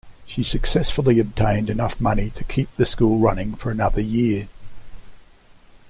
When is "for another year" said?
3.53-4.47